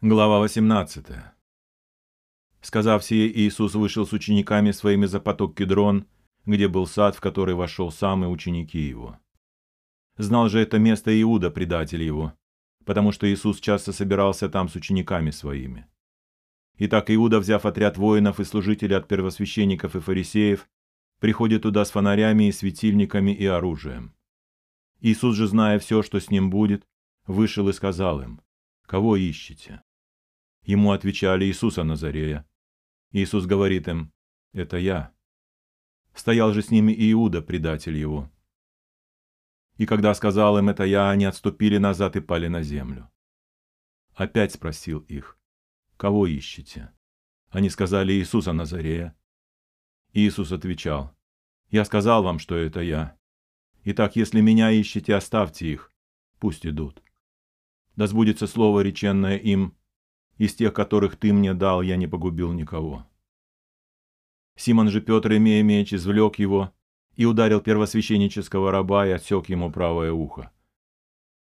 Глава 0.00 0.38
18. 0.38 1.06
Сказав 2.60 3.02
сие, 3.02 3.36
Иисус 3.36 3.74
вышел 3.74 4.06
с 4.06 4.12
учениками 4.12 4.70
своими 4.70 5.06
за 5.06 5.18
поток 5.18 5.56
Кедрон, 5.56 6.06
где 6.46 6.68
был 6.68 6.86
сад, 6.86 7.16
в 7.16 7.20
который 7.20 7.56
вошел 7.56 7.90
сам 7.90 8.24
и 8.24 8.28
ученики 8.28 8.78
его. 8.78 9.18
Знал 10.16 10.48
же 10.50 10.60
это 10.60 10.78
место 10.78 11.10
Иуда, 11.20 11.50
предатель 11.50 12.04
его, 12.04 12.32
потому 12.84 13.10
что 13.10 13.26
Иисус 13.26 13.58
часто 13.58 13.92
собирался 13.92 14.48
там 14.48 14.68
с 14.68 14.76
учениками 14.76 15.32
своими. 15.32 15.88
Итак, 16.76 17.10
Иуда, 17.10 17.40
взяв 17.40 17.66
отряд 17.66 17.98
воинов 17.98 18.38
и 18.38 18.44
служителей 18.44 18.96
от 18.96 19.08
первосвященников 19.08 19.96
и 19.96 20.00
фарисеев, 20.00 20.68
приходит 21.18 21.62
туда 21.62 21.84
с 21.84 21.90
фонарями 21.90 22.44
и 22.44 22.52
светильниками 22.52 23.32
и 23.32 23.46
оружием. 23.46 24.14
Иисус 25.00 25.34
же, 25.34 25.48
зная 25.48 25.80
все, 25.80 26.04
что 26.04 26.20
с 26.20 26.30
ним 26.30 26.50
будет, 26.50 26.86
вышел 27.26 27.68
и 27.68 27.72
сказал 27.72 28.22
им, 28.22 28.40
«Кого 28.86 29.16
ищете?» 29.16 29.82
Ему 30.68 30.92
отвечали 30.92 31.46
Иисуса 31.46 31.82
Назарея. 31.82 32.46
Иисус 33.12 33.46
говорит 33.46 33.88
им, 33.88 34.12
«Это 34.52 34.76
я». 34.76 35.14
Стоял 36.12 36.52
же 36.52 36.60
с 36.60 36.70
ними 36.70 36.94
Иуда, 37.10 37.40
предатель 37.40 37.96
его. 37.96 38.30
И 39.78 39.86
когда 39.86 40.12
сказал 40.12 40.58
им 40.58 40.68
это 40.68 40.84
я, 40.84 41.08
они 41.08 41.24
отступили 41.24 41.78
назад 41.78 42.16
и 42.16 42.20
пали 42.20 42.48
на 42.48 42.60
землю. 42.62 43.10
Опять 44.14 44.52
спросил 44.52 44.98
их, 45.08 45.38
«Кого 45.96 46.26
ищете?» 46.26 46.92
Они 47.48 47.70
сказали 47.70 48.12
Иисуса 48.12 48.52
Назарея. 48.52 49.16
Иисус 50.12 50.52
отвечал, 50.52 51.16
«Я 51.70 51.86
сказал 51.86 52.22
вам, 52.22 52.38
что 52.38 52.56
это 52.56 52.82
я. 52.82 53.16
Итак, 53.84 54.16
если 54.16 54.42
меня 54.42 54.70
ищете, 54.70 55.14
оставьте 55.14 55.72
их, 55.72 55.94
пусть 56.38 56.66
идут. 56.66 57.02
Да 57.96 58.06
сбудется 58.06 58.46
слово, 58.46 58.80
реченное 58.80 59.38
им, 59.38 59.78
из 60.38 60.54
тех, 60.54 60.72
которых 60.72 61.16
ты 61.16 61.32
мне 61.32 61.52
дал, 61.52 61.82
я 61.82 61.96
не 61.96 62.06
погубил 62.06 62.52
никого. 62.52 63.06
Симон 64.56 64.88
же 64.88 65.00
Петр, 65.00 65.36
имея 65.36 65.62
меч, 65.62 65.92
извлек 65.92 66.38
его 66.38 66.72
и 67.16 67.24
ударил 67.24 67.60
первосвященнического 67.60 68.70
раба 68.70 69.06
и 69.06 69.10
отсек 69.10 69.48
ему 69.48 69.70
правое 69.70 70.12
ухо. 70.12 70.52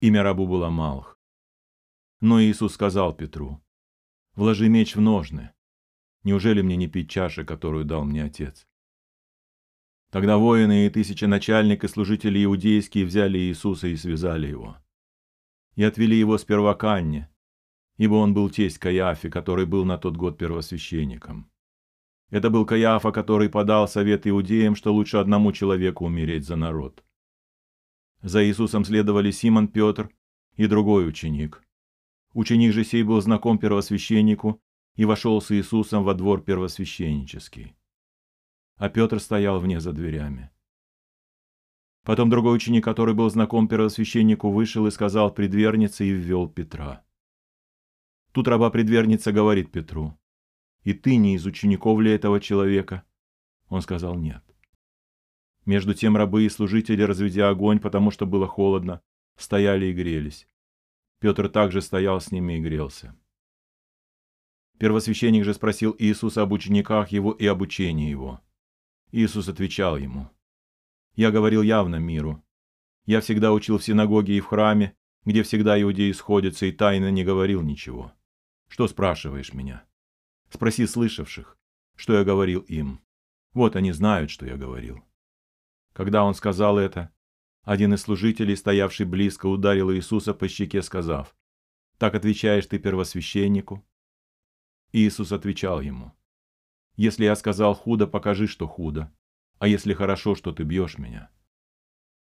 Имя 0.00 0.22
рабу 0.22 0.46
было 0.46 0.70
Малх. 0.70 1.18
Но 2.20 2.42
Иисус 2.42 2.74
сказал 2.74 3.14
Петру, 3.14 3.62
«Вложи 4.34 4.68
меч 4.68 4.96
в 4.96 5.00
ножны. 5.00 5.52
Неужели 6.24 6.62
мне 6.62 6.76
не 6.76 6.88
пить 6.88 7.10
чаши, 7.10 7.44
которую 7.44 7.84
дал 7.84 8.04
мне 8.04 8.24
Отец?» 8.24 8.66
Тогда 10.10 10.38
воины 10.38 10.86
и 10.86 10.90
тысячи 10.90 11.26
начальник 11.26 11.84
и 11.84 11.88
служители 11.88 12.42
иудейские 12.42 13.04
взяли 13.04 13.38
Иисуса 13.38 13.88
и 13.88 13.96
связали 13.96 14.46
его. 14.46 14.78
И 15.74 15.84
отвели 15.84 16.16
его 16.16 16.38
сперва 16.38 16.74
к 16.74 16.84
Анне, 16.84 17.30
ибо 17.98 18.14
он 18.14 18.32
был 18.32 18.48
тесть 18.48 18.78
Каяфе, 18.78 19.28
который 19.28 19.66
был 19.66 19.84
на 19.84 19.98
тот 19.98 20.16
год 20.16 20.38
первосвященником. 20.38 21.50
Это 22.30 22.48
был 22.48 22.64
Каяфа, 22.64 23.10
который 23.10 23.48
подал 23.48 23.88
совет 23.88 24.26
иудеям, 24.26 24.74
что 24.76 24.94
лучше 24.94 25.16
одному 25.18 25.52
человеку 25.52 26.06
умереть 26.06 26.46
за 26.46 26.56
народ. 26.56 27.04
За 28.22 28.44
Иисусом 28.44 28.84
следовали 28.84 29.30
Симон 29.30 29.68
Петр 29.68 30.10
и 30.56 30.66
другой 30.66 31.08
ученик. 31.08 31.62
Ученик 32.34 32.72
же 32.72 32.84
сей 32.84 33.02
был 33.02 33.20
знаком 33.20 33.58
первосвященнику 33.58 34.60
и 34.94 35.04
вошел 35.04 35.40
с 35.40 35.50
Иисусом 35.50 36.04
во 36.04 36.14
двор 36.14 36.42
первосвященнический. 36.42 37.74
А 38.76 38.88
Петр 38.88 39.18
стоял 39.20 39.58
вне 39.60 39.80
за 39.80 39.92
дверями. 39.92 40.50
Потом 42.04 42.30
другой 42.30 42.56
ученик, 42.56 42.84
который 42.84 43.14
был 43.14 43.28
знаком 43.28 43.66
первосвященнику, 43.68 44.50
вышел 44.50 44.86
и 44.86 44.90
сказал 44.90 45.32
предвернице 45.32 46.06
и 46.06 46.10
ввел 46.10 46.48
Петра. 46.48 47.04
Тут 48.38 48.46
раба-предверница 48.46 49.32
говорит 49.32 49.72
Петру, 49.72 50.16
«И 50.84 50.94
ты 50.94 51.16
не 51.16 51.34
из 51.34 51.44
учеников 51.44 51.98
ли 51.98 52.12
этого 52.12 52.38
человека?» 52.38 53.02
Он 53.68 53.82
сказал 53.82 54.14
«нет». 54.14 54.44
Между 55.66 55.92
тем 55.92 56.16
рабы 56.16 56.44
и 56.44 56.48
служители, 56.48 57.02
разведя 57.02 57.48
огонь, 57.48 57.80
потому 57.80 58.12
что 58.12 58.26
было 58.26 58.46
холодно, 58.46 59.02
стояли 59.36 59.86
и 59.86 59.92
грелись. 59.92 60.46
Петр 61.18 61.48
также 61.48 61.82
стоял 61.82 62.20
с 62.20 62.30
ними 62.30 62.58
и 62.58 62.60
грелся. 62.60 63.16
Первосвященник 64.78 65.42
же 65.42 65.52
спросил 65.52 65.96
Иисуса 65.98 66.42
об 66.42 66.52
учениках 66.52 67.08
его 67.08 67.32
и 67.32 67.44
об 67.44 67.60
учении 67.62 68.08
его. 68.08 68.40
Иисус 69.10 69.48
отвечал 69.48 69.96
ему, 69.96 70.30
«Я 71.16 71.32
говорил 71.32 71.62
явно 71.62 71.96
миру. 71.96 72.40
Я 73.04 73.20
всегда 73.20 73.52
учил 73.52 73.78
в 73.78 73.84
синагоге 73.84 74.36
и 74.36 74.40
в 74.40 74.46
храме, 74.46 74.96
где 75.24 75.42
всегда 75.42 75.82
иудеи 75.82 76.12
сходятся, 76.12 76.66
и 76.66 76.70
тайно 76.70 77.10
не 77.10 77.24
говорил 77.24 77.62
ничего. 77.62 78.12
Что 78.68 78.86
спрашиваешь 78.86 79.52
меня? 79.52 79.84
Спроси 80.50 80.86
слышавших, 80.86 81.58
что 81.96 82.14
я 82.14 82.24
говорил 82.24 82.60
им. 82.60 83.00
Вот 83.52 83.76
они 83.76 83.92
знают, 83.92 84.30
что 84.30 84.46
я 84.46 84.56
говорил. 84.56 85.04
Когда 85.92 86.22
он 86.22 86.34
сказал 86.34 86.78
это, 86.78 87.12
один 87.62 87.92
из 87.92 88.02
служителей, 88.02 88.56
стоявший 88.56 89.04
близко, 89.04 89.46
ударил 89.46 89.92
Иисуса 89.92 90.32
по 90.32 90.48
щеке, 90.48 90.80
сказав, 90.80 91.36
«Так 91.98 92.14
отвечаешь 92.14 92.66
ты 92.66 92.78
первосвященнику?» 92.78 93.84
Иисус 94.92 95.32
отвечал 95.32 95.80
ему, 95.80 96.12
«Если 96.96 97.24
я 97.24 97.36
сказал 97.36 97.74
худо, 97.74 98.06
покажи, 98.06 98.46
что 98.46 98.66
худо, 98.68 99.12
а 99.58 99.68
если 99.68 99.92
хорошо, 99.92 100.34
что 100.34 100.52
ты 100.52 100.62
бьешь 100.62 100.98
меня». 100.98 101.30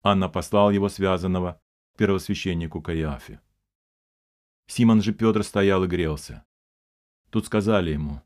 Анна 0.03 0.29
послал 0.29 0.71
его 0.71 0.89
связанного 0.89 1.61
первосвященнику 1.99 2.81
Каиафе. 2.81 3.41
Симон 4.67 5.03
же 5.03 5.13
Петр 5.13 5.43
стоял 5.43 5.85
и 5.85 5.87
грелся. 5.87 6.45
Тут 7.31 7.47
сказали 7.47 7.93
ему, 7.93 8.23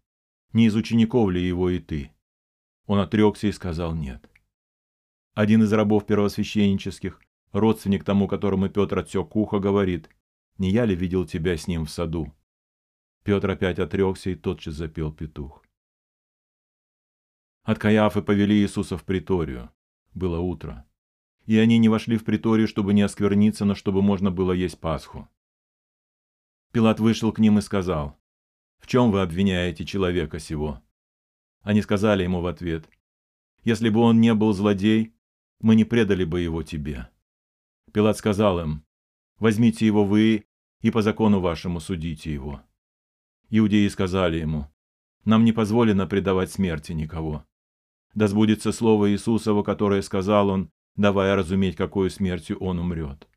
не 0.52 0.66
из 0.66 0.74
учеников 0.74 1.30
ли 1.30 1.46
его 1.46 1.70
и 1.70 1.78
ты? 1.78 2.12
Он 2.86 2.98
отрекся 2.98 3.46
и 3.46 3.52
сказал 3.52 3.94
нет. 3.94 4.28
Один 5.34 5.62
из 5.62 5.72
рабов 5.72 6.06
первосвященнических, 6.06 7.20
родственник 7.52 8.04
тому, 8.04 8.26
которому 8.26 8.68
Петр 8.68 8.98
отсек 8.98 9.36
ухо, 9.36 9.58
говорит, 9.58 10.10
не 10.58 10.70
я 10.70 10.84
ли 10.84 10.94
видел 10.94 11.24
тебя 11.24 11.56
с 11.56 11.68
ним 11.68 11.86
в 11.86 11.90
саду? 11.90 12.34
Петр 13.22 13.50
опять 13.50 13.78
отрекся 13.78 14.30
и 14.30 14.34
тотчас 14.34 14.74
запел 14.74 15.12
петух. 15.12 15.64
От 17.62 17.78
Каяфы 17.78 18.22
повели 18.22 18.56
Иисуса 18.60 18.96
в 18.96 19.04
приторию. 19.04 19.70
Было 20.14 20.40
утро. 20.40 20.86
И 21.46 21.56
они 21.58 21.78
не 21.78 21.88
вошли 21.88 22.16
в 22.16 22.24
приторию, 22.24 22.66
чтобы 22.66 22.94
не 22.94 23.02
оскверниться, 23.02 23.64
но 23.64 23.74
чтобы 23.74 24.02
можно 24.02 24.30
было 24.30 24.52
есть 24.52 24.80
Пасху. 24.80 25.28
Пилат 26.72 27.00
вышел 27.00 27.32
к 27.32 27.40
ним 27.40 27.58
и 27.58 27.62
сказал, 27.62 28.16
«В 28.78 28.86
чем 28.86 29.10
вы 29.10 29.22
обвиняете 29.22 29.84
человека 29.84 30.38
сего?» 30.38 30.80
Они 31.62 31.82
сказали 31.82 32.22
ему 32.22 32.40
в 32.40 32.46
ответ, 32.46 32.88
«Если 33.64 33.88
бы 33.88 34.00
он 34.00 34.20
не 34.20 34.32
был 34.34 34.52
злодей, 34.52 35.12
мы 35.60 35.74
не 35.74 35.84
предали 35.84 36.24
бы 36.24 36.40
его 36.40 36.62
тебе». 36.62 37.08
Пилат 37.92 38.18
сказал 38.18 38.60
им, 38.60 38.84
«Возьмите 39.38 39.84
его 39.84 40.04
вы 40.04 40.46
и 40.80 40.90
по 40.90 41.02
закону 41.02 41.40
вашему 41.40 41.80
судите 41.80 42.32
его». 42.32 42.62
Иудеи 43.48 43.88
сказали 43.88 44.38
ему, 44.38 44.70
«Нам 45.24 45.44
не 45.44 45.52
позволено 45.52 46.06
предавать 46.06 46.52
смерти 46.52 46.92
никого. 46.92 47.44
Да 48.14 48.28
сбудется 48.28 48.70
слово 48.70 49.10
Иисусово, 49.10 49.64
которое 49.64 50.02
сказал 50.02 50.48
он, 50.48 50.70
давая 50.94 51.34
разуметь, 51.34 51.74
какой 51.74 52.10
смертью 52.10 52.58
он 52.58 52.78
умрет». 52.78 53.29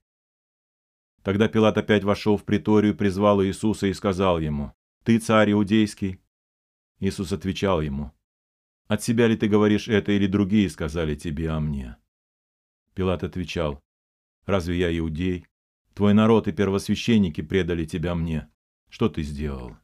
Тогда 1.23 1.47
Пилат 1.47 1.77
опять 1.77 2.03
вошел 2.03 2.35
в 2.35 2.43
приторию, 2.43 2.95
призвал 2.95 3.43
Иисуса 3.43 3.87
и 3.87 3.93
сказал 3.93 4.39
ему, 4.39 4.73
«Ты 5.03 5.19
царь 5.19 5.53
иудейский?» 5.53 6.19
Иисус 6.99 7.31
отвечал 7.31 7.81
ему, 7.81 8.11
«От 8.87 9.01
себя 9.01 9.27
ли 9.27 9.37
ты 9.37 9.47
говоришь 9.47 9.87
это, 9.87 10.11
или 10.11 10.27
другие 10.27 10.69
сказали 10.69 11.15
тебе 11.15 11.49
о 11.49 11.61
мне?» 11.61 11.95
Пилат 12.93 13.23
отвечал, 13.23 13.81
«Разве 14.45 14.77
я 14.77 14.97
иудей? 14.97 15.47
Твой 15.93 16.13
народ 16.13 16.49
и 16.49 16.51
первосвященники 16.51 17.41
предали 17.41 17.85
тебя 17.85 18.15
мне. 18.15 18.49
Что 18.89 19.07
ты 19.07 19.23
сделал?» 19.23 19.77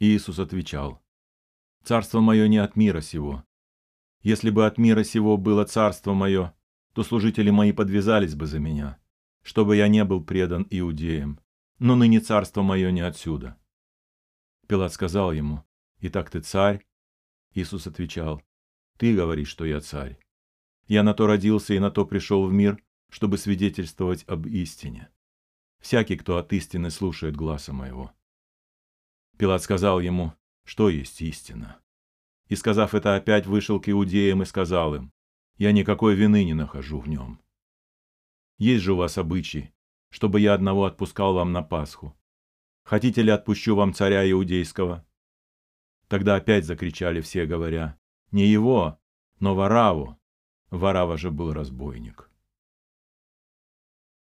Иисус 0.00 0.40
отвечал, 0.40 1.00
«Царство 1.84 2.18
мое 2.18 2.48
не 2.48 2.58
от 2.58 2.74
мира 2.74 3.00
сего. 3.00 3.44
Если 4.22 4.50
бы 4.50 4.66
от 4.66 4.78
мира 4.78 5.04
сего 5.04 5.36
было 5.36 5.64
царство 5.64 6.12
мое, 6.12 6.54
то 6.92 7.04
служители 7.04 7.50
мои 7.50 7.70
подвязались 7.70 8.34
бы 8.34 8.46
за 8.46 8.58
меня 8.58 8.98
чтобы 9.44 9.76
я 9.76 9.88
не 9.88 10.04
был 10.04 10.24
предан 10.24 10.66
иудеям, 10.70 11.38
но 11.78 11.94
ныне 11.94 12.20
царство 12.20 12.62
мое 12.62 12.90
не 12.90 13.02
отсюда. 13.02 13.58
Пилат 14.66 14.92
сказал 14.92 15.32
ему, 15.32 15.62
«Итак 16.00 16.30
ты 16.30 16.40
царь?» 16.40 16.84
Иисус 17.52 17.86
отвечал, 17.86 18.42
«Ты 18.96 19.14
говоришь, 19.14 19.48
что 19.48 19.66
я 19.66 19.80
царь. 19.80 20.18
Я 20.86 21.02
на 21.02 21.12
то 21.12 21.26
родился 21.26 21.74
и 21.74 21.78
на 21.78 21.90
то 21.90 22.06
пришел 22.06 22.46
в 22.46 22.52
мир, 22.52 22.82
чтобы 23.10 23.36
свидетельствовать 23.36 24.24
об 24.26 24.46
истине. 24.46 25.10
Всякий, 25.78 26.16
кто 26.16 26.38
от 26.38 26.50
истины 26.54 26.90
слушает 26.90 27.36
гласа 27.36 27.74
моего». 27.74 28.12
Пилат 29.36 29.62
сказал 29.62 30.00
ему, 30.00 30.32
что 30.64 30.88
есть 30.88 31.20
истина. 31.20 31.80
И, 32.48 32.56
сказав 32.56 32.94
это, 32.94 33.14
опять 33.14 33.46
вышел 33.46 33.78
к 33.78 33.90
иудеям 33.90 34.42
и 34.42 34.46
сказал 34.46 34.94
им, 34.94 35.12
«Я 35.58 35.72
никакой 35.72 36.14
вины 36.14 36.44
не 36.44 36.54
нахожу 36.54 36.98
в 36.98 37.08
нем. 37.08 37.43
Есть 38.58 38.84
же 38.84 38.92
у 38.92 38.96
вас 38.96 39.18
обычаи, 39.18 39.72
чтобы 40.10 40.40
я 40.40 40.54
одного 40.54 40.84
отпускал 40.84 41.34
вам 41.34 41.52
на 41.52 41.62
Пасху. 41.62 42.16
Хотите 42.84 43.22
ли 43.22 43.30
отпущу 43.30 43.74
вам 43.74 43.94
царя 43.94 44.30
иудейского?» 44.30 45.06
Тогда 46.08 46.36
опять 46.36 46.66
закричали 46.66 47.20
все, 47.20 47.46
говоря, 47.46 47.98
«Не 48.30 48.46
его, 48.46 48.98
но 49.40 49.54
Вараву». 49.54 50.18
Варава 50.70 51.16
же 51.16 51.30
был 51.30 51.52
разбойник. 51.52 52.30